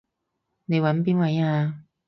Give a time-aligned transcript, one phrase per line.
[0.65, 1.83] 你搵邊位啊？